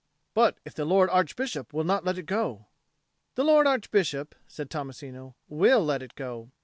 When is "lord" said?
0.83-1.11, 3.43-3.67